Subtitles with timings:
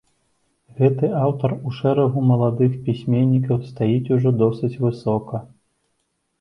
[0.79, 5.47] Гэты аўтар у шэрагу маладых пісьменнікаў стаіць ужо досыць высока.